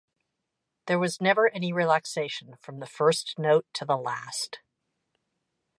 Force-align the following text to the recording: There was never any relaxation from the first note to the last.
There 0.87 0.97
was 0.97 1.21
never 1.21 1.51
any 1.53 1.71
relaxation 1.71 2.55
from 2.55 2.79
the 2.79 2.87
first 2.87 3.37
note 3.37 3.67
to 3.73 3.85
the 3.85 3.97
last. 3.97 4.59